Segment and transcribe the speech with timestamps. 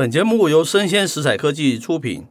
[0.00, 2.26] 本节目由生鲜食材科技出品，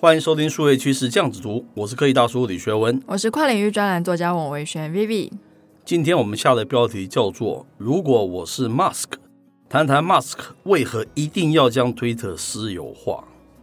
[0.00, 5.30] 欢迎收听数位趋势酱子读，我是科技大叔李学文，我是跨领域专栏作家王维轩 Vivi。
[5.84, 9.04] 今天我们下的标题叫做“如果我是 Mask”，
[9.68, 10.34] 谈谈 Mask
[10.64, 13.22] 为何一定要将 Twitter 私有化，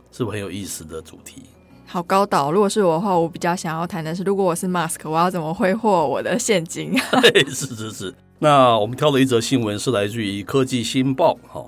[0.09, 1.41] 是不是很有意思的主题？
[1.85, 6.97] 好高导，如果是我的话，我比较想要谈的是，如果我是 Mask，我要怎么挥霍我的现金？
[7.51, 8.15] 是是是。
[8.39, 11.65] 那我们挑了一则新闻是来自于科技新报，哈，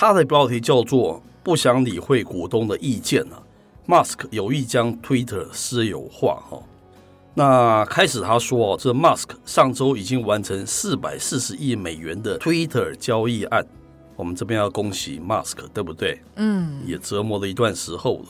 [0.00, 3.42] 它的标题叫做“不想理会股东的意见啊
[3.84, 6.62] ”，Musk 有意将 Twitter 私有化，哈。
[7.34, 13.66] 那开始他说，这 Musk 上周已经完成四百四十亿美元的 Twitter 交易案。
[14.14, 16.22] 我们这边要恭喜 Musk，对不对？
[16.36, 18.26] 嗯，也折磨了一段时候了，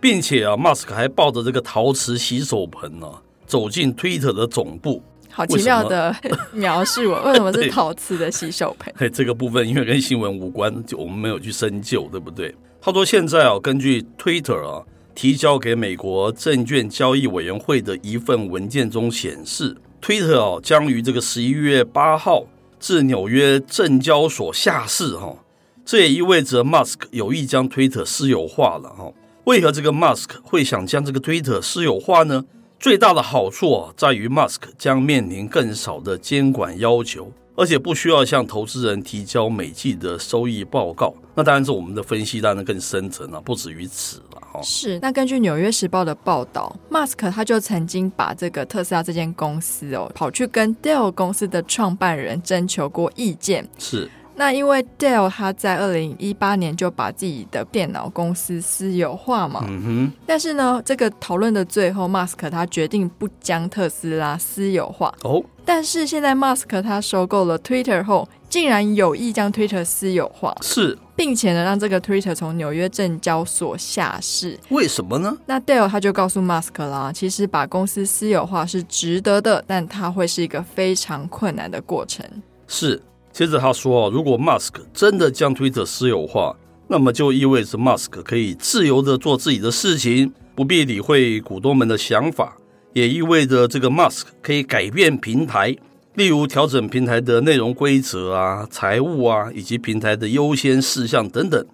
[0.00, 5.02] 并且啊，Musk 还抱着这个陶瓷洗手盆呢、啊，走进 Twitter 的总部。
[5.40, 6.14] 好奇妙的
[6.52, 8.92] 描述，为什么是陶瓷的洗手盆？
[8.94, 12.54] 嘿，这个部分因为跟新闻无关，就我们没有去深究，对不对？
[12.78, 14.84] 他说现在啊，根据 Twitter 啊。
[15.12, 22.46] 提交给美国证券交易委员会的一份文件中显示，Twitter 哦将于这个十一月八号
[22.78, 25.36] 至纽约证交所下市哈，
[25.84, 29.12] 这也意味着 Musk 有意将 Twitter 私有化了哈。
[29.44, 32.44] 为何这个 Musk 会想将这个 Twitter 私有化呢？
[32.80, 37.30] 最大的好处啊，在于 Musk 将面临更少的监管要求。
[37.56, 41.12] 而且不需要向投资人提交每季的收益报告。
[41.34, 44.62] 那当然是我们的分析当然更深层了，不止于此了哈。
[44.62, 44.98] 是。
[45.00, 53.68] 那根据《纽约时报》的报道，Musk 他就曾经把这个特斯拉这间公司哦，跑去跟 Dell 公司的创办人征求过意见。
[53.78, 54.10] 是。
[54.40, 60.12] 那因为 Dell 他在二零一八年就把自己的电脑公司私有化嘛，嗯哼。
[60.24, 65.14] 但是呢，这个讨论的最后，Musk 他决定不将特斯拉私有化。
[65.24, 65.44] 哦。
[65.62, 74.58] 但是现在，Musk 他收购了 Twitter 后，竟然有意将 Twitter 私有化，是，并且呢，让这个 Twitter 从纽约证交所下市。
[74.70, 75.36] 为什么呢？
[75.44, 82.24] 那 Dell 他就告诉 Musk 啦，其实把公司私有化是值得的，但它会是一个非常困难的过程。
[82.66, 83.02] 是。
[83.32, 86.56] 接着他说：“如果 Musk 真的将 Twitter 私有化，
[86.88, 92.56] 那么就意味着 Musk 可以自由地做自己的事情，不必理会股东们的想法，
[92.92, 95.76] 也意味着这个 Musk 可以改变平台，
[96.14, 101.64] 例如调整平台的内容规则啊、财务啊，以及平台的优先事项等等。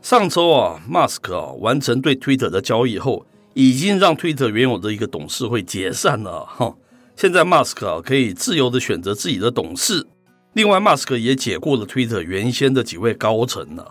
[0.00, 6.46] 上周啊，Musk 啊完成对 Twitter 的交易后，已经让 Twitter 原有的一个董事会解散了。
[6.46, 6.74] 哈，
[7.14, 10.06] 现在 Musk 啊可以自由地选择自己的董事。”
[10.54, 13.84] 另外，Musk 也解雇了 Twitter 原先的几位高层呢，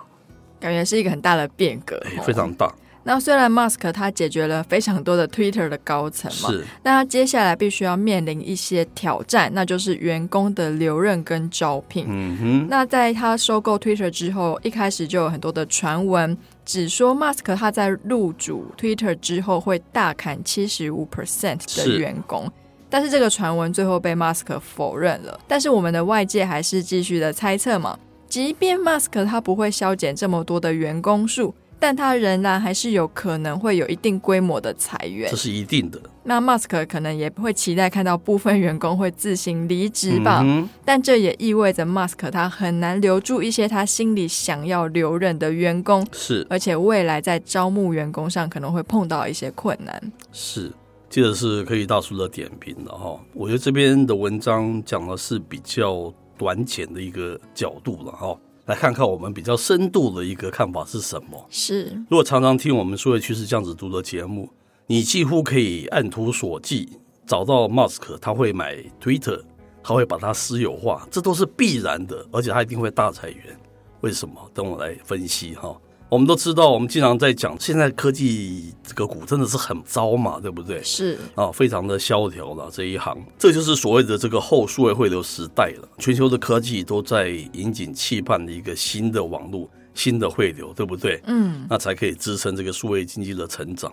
[0.60, 2.72] 感觉是一个很大的变革，非常大。
[3.04, 12.06] 那虽然 Musk 他解决了非常多的 Twitter 的高层嘛，是，那他接下来必须要面临一些挑战，那就是员工的留任跟招聘。
[12.08, 22.52] 嗯哼，那在他收购 Twitter 之后，一开始就有很多的传闻，只说 Musk 他在入主 Twitter 之后会大砍七十五 percent 的员工。
[22.92, 25.40] 但是这个传闻最后被 Musk 否认了。
[25.48, 27.98] 但是我们的外界还是继续的猜测嘛，
[28.28, 36.00] 即便 Musk 他不会削减这么多的员工数，但他仍然还是有可能会有一定规模的裁员，这是一定的。
[36.24, 50.72] 那 Musk 可能也会期待看到部分员工会自行离职吧，嗯、但这也意味着 Musk 他很难留住一些他心里想要留任的员工，是，而且未来在招募员工上可能会碰到一些困难，是。
[51.12, 61.46] 接着是可以大叔的点评了哈，我觉得这边的文章讲的是比较短浅的一个角度了哈，来看看我们比较深度的一个看法是什么。
[61.50, 64.50] 是，如果常常听我们数位趋势酱子读的节目，
[64.88, 66.88] 你几乎可以按图索骥
[67.28, 69.42] 找到 Musk 他会买 Twitter，
[69.84, 73.60] 他会把它私有化，这都是必然的，而且他一定会大裁员。
[74.00, 74.36] 为什么？
[74.54, 75.78] 等我来分析哈。
[76.12, 80.84] 我们都知道，我们经常在讲，现在科技这个股真的是很糟嘛，对不对？
[80.84, 85.88] 是啊，非常的萧条了这一行，这就是所谓的这个后数位汇流时代了。
[86.00, 91.22] 全球的科技都在引颈期盼的一个新的网络、新的汇流，对不对？
[91.28, 93.90] 嗯，那才可以支撑这个数位经济的成长。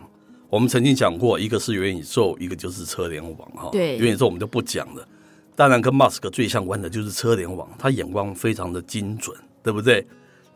[0.50, 3.68] 我们曾经讲过，一个是元宇宙，一个就是车联网哈。
[3.70, 5.06] 对，元宇宙我们就不讲了。
[5.54, 10.04] 当然，跟 Musk 最相关的就是车联网，他眼光非常的精准，对不对？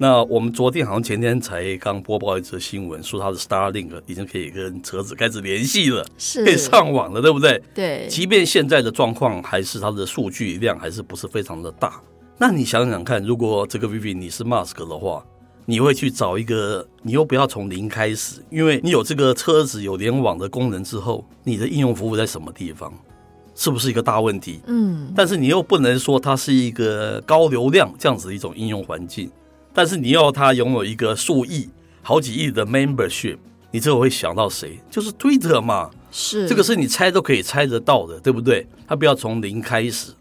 [0.03, 7.63] 那我们昨天好像前天才刚播报一则新闻，说他的 Starlink 已经可以跟车子开始联系了，是可以上网了，对不对？
[7.73, 8.09] 对。
[8.11, 12.01] 即便现在的状况还是它的数据量还是不是非常的大，
[12.37, 15.25] 那你想想看，如果这个 Vivi 你是 Mask 的话，
[15.67, 22.93] 你会去找一个，你又不要从零开始，因为你有这个车子有联网的功能之后，你的应用服务在什么地方？
[23.55, 24.63] 是不是一个大问题？
[24.67, 25.13] 嗯。
[25.15, 29.31] 但是你又不能说它是一个高流量这样子的一种应用环境。
[29.73, 31.69] 但是你要他拥有一个数亿、
[32.03, 33.39] 好几亿的 membership，
[33.71, 34.79] 你这会想到谁？
[34.91, 35.91] 就是 Twitter 嘛。
[36.11, 38.67] 是，这个是你猜都可以猜得到的，对不对？
[38.87, 40.13] 他不要从零开始，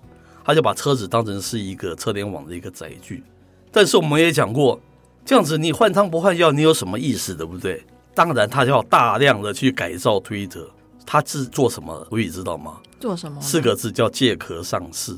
[0.46, 3.24] 他就把车子当成是一个车联网的一个载具。
[3.72, 4.80] 但是我们也讲过，
[5.26, 7.84] 这样子你换汤不换药，你有什么意思，对不对？
[8.16, 10.66] 当然，他就要大量的去改造 Twitter。
[11.06, 12.08] 他是做什么？
[12.10, 12.78] 我也知道吗？
[13.00, 13.42] 做什么？
[13.42, 15.14] 四个字叫借壳上市。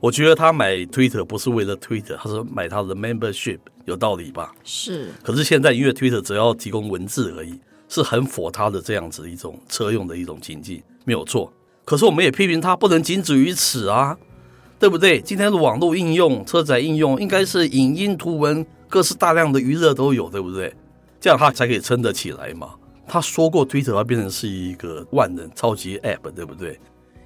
[0.00, 4.54] 我觉得他买 Twitter 不是为了 Twitter，他是买他的 membership，有道理吧？
[4.62, 5.10] 是。
[5.22, 7.58] 可是现在因为 Twitter 只要提供文字而已，
[7.88, 11.52] 是很符他的这样子一种车用的一种经济，没有错。
[11.84, 14.16] 可是我们也批评他不能仅止于此啊，
[14.78, 15.20] 对不对？
[15.20, 20.72] 今天的网络应用、车载应用，应该是影音、图文，各式大量的娱乐都有，对不对？
[21.18, 22.70] 这样他才可以撑得起来嘛。
[23.08, 26.78] 他说过 Twitter 要变成是一个万能超级 App，对不对？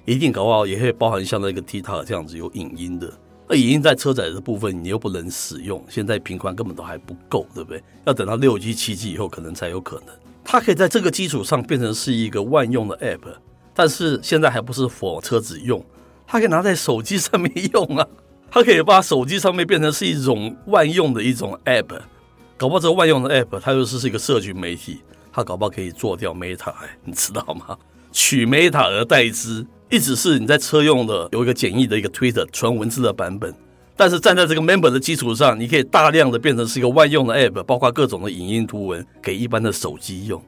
[0.05, 3.13] 一定搞不好也会包含像那个 TikTok 这样子有影音的，
[3.49, 7.83] 那影音在车载的部分你又不能使用，现在频宽根本都还不够，对不对？
[8.05, 10.15] 要等到六 G、七 G 以后可能才有可能。
[10.45, 13.33] 它可以在这个基础上变成是一个万用的 App，
[13.73, 15.85] 但是现在还不是 for 车子用，
[16.27, 18.05] 它可以拿在手机上面用啊，
[18.51, 22.01] 它可以把手机上面变成是一种万用的一种 App，
[22.57, 25.01] 搞不好这个万用的 App 它又是是一个社群媒体，
[25.33, 27.79] 它搞不好可以做掉 Meta，你知道吗？
[28.11, 29.65] 取 Meta 而代之。
[29.93, 33.55] 一直是你在车用的有一个简易的一个 Twitter 纯文字的版本，
[33.95, 40.43] 但是站在这个 Member 的基础上，你可以大量的变成是一个万用的 App，包括各种的影音图文给一般的手机用。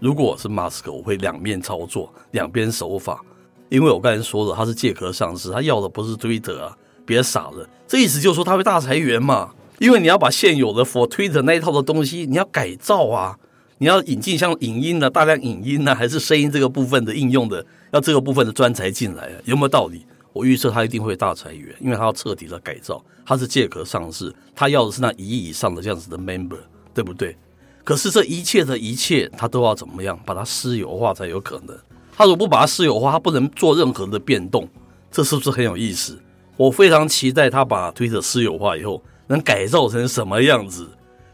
[0.00, 3.20] 如果是 Musk，我会两面操作，两边手法，
[3.68, 13.38] 因为我刚才说了，他是借壳上市，他要的不是 Twitter 啊，别傻了，这意思就是说他会大裁员嘛，因为你要把现有的 For Twitter 那一套的东西你要改造啊。
[13.78, 20.04] 你要引进像影音呢，大量影音呢，还是声音这个部分的应用的，要这个部分的专才进来啊，有没有道理？
[20.32, 26.58] 我预测他一定会大裁员，因为他要彻底的改造，他是借壳上市，他要的是那一亿以上的这样子的 member，
[26.92, 27.36] 对不对？
[27.84, 31.76] 可是这一切的一切，他都要怎么样把它私有化才有可能？
[32.16, 34.68] 他如果不把它私有化，他不能做任何的变动，
[35.10, 36.18] 这是不是很有意思？
[36.56, 40.88] 我非常期待他把 Twitter 私有化以后能改造成什么样子，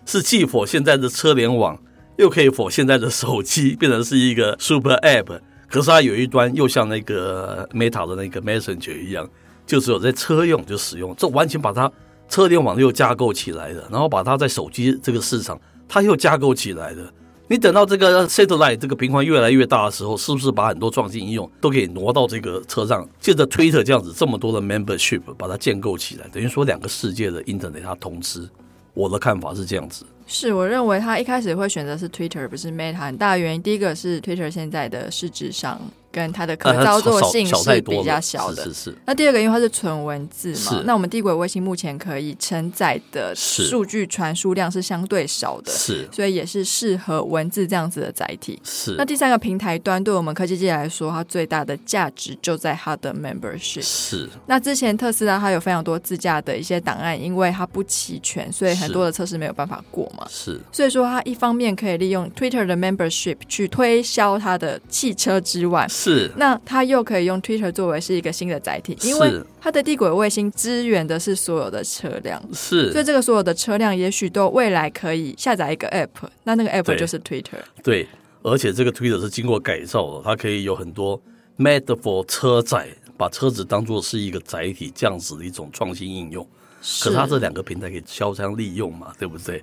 [0.04, 1.78] 是继否现在的车联网。
[2.16, 9.28] 又可以否现在的手机变成是一个 super app，可是它有一端又像那个 Meta 的那个 Messenger 一样，
[9.66, 11.90] 就只有在车用就使用，这完全把它
[12.28, 17.12] 车联网又架构起来了，然后把它在手机这个市场它又架构起来了。
[17.46, 23.06] 你等到这个 satellite 这个频宽越来越大的时候，是不是把很多创新应用都可以挪到这个车上？
[23.20, 28.48] 借着 Twitter 这样子这么多的 membership 把它建构起来，等于说两个世界的 internet 它通吃。
[28.94, 30.06] 我的看法是这样子。
[30.26, 35.80] 是我认为他一开始会选择是 Twitter 不是 Meta，很大原因，第一个是 Twitter 现在的市值上。
[36.14, 38.96] 跟它的可操作性是比较小的，是是是。
[39.04, 48.60] 那第二个，因为它是纯文字嘛，那我们低轨卫星目前可以承载的数据传输量是相对少的，是，所以也是适合文字这样子的载体。
[48.62, 48.94] 是。
[48.96, 53.82] 那第三个平台端，对我们科技界来说，它最大的价值就在它的 membership。
[53.82, 54.30] 是。
[54.46, 60.24] 那之前特斯拉它有非常多自驾的一些档案，因为它不齐全，所以很多的测试没有办法过嘛。
[60.30, 60.60] 是。
[60.70, 65.88] 所以说，它一方面可以利用 Twitter 的 membership 去推销它的汽车之外。
[65.88, 66.03] 是，
[66.36, 78.08] 那它又可以用 Twitter 作为是一个新的载体，因为它的地轨卫星支援的是所有的车辆，是，所以这个所有的车辆也许都未来可以下载一个 App，那那个 App 就是 Twitter，对，
[78.42, 81.20] 而且这个 Twitter 是经过改造的，它可以有很多
[81.58, 86.46] made for 车载，把车子当做是一个载体，这样子的一种创新应用，
[86.80, 89.62] 可是它这两个平台可以交相利用嘛，对不对？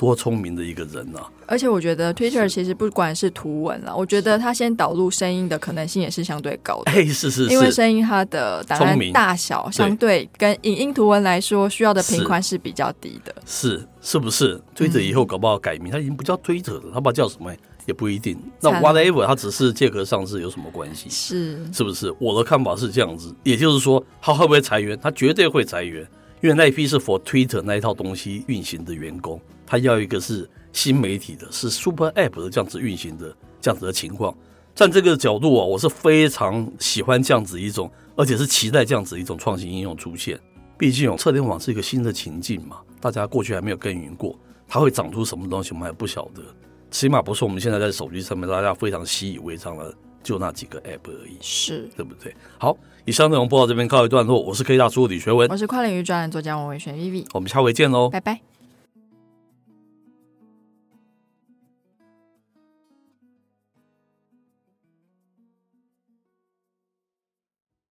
[0.00, 1.28] 多聪明的一个人啊！
[1.44, 6.90] 而且我觉得 Twitter 其实不管是图文了，我觉得它先导入声音的可能性也是相对高的。
[6.96, 13.34] 哎，是是是，因为声音它的档案大小相对跟影音图文来说，需要的频宽是比较低的。
[13.44, 17.54] 是是，是不是？Twitter 以后搞不好改名，它已经不叫 Twitter 了，它不知道叫什么
[17.84, 18.38] 也不一定。
[18.62, 21.10] 那 whatever，它只是借壳上市有什么关系？
[21.10, 22.10] 是是不是？
[22.18, 24.98] 我的看法是这样子，也就是说，它会不会裁员？
[25.02, 26.08] 它绝对会裁员。
[26.42, 29.38] 因为那一批是 for Twitter 那一套东西运行的员工，
[29.70, 34.36] 他要一个是新媒体的，是 Super App 的这样子运行的这样子的情况。
[34.74, 40.40] 站这个角度啊，我是非常喜欢这样子一种，而且是期待这样子一种创新应用出现。
[40.76, 44.36] 毕竟车联网是一个新的情境嘛，大家过去还没有耕耘过，
[44.66, 46.42] 它会长出什么东西，我们还不晓得。
[46.90, 52.34] 起码不是我们现在在手机上面大家非常习以为常的，就那几个 App 而已，是对不对？
[52.58, 52.76] 好。
[53.04, 58.49] 以上内容播到这边告一段落，我是科技大叔李学文，我是跨领域专栏作家王伟轩 Vivi，我们下回见喽，拜拜。